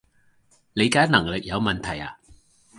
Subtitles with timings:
[0.73, 2.17] 理解能力有問題呀？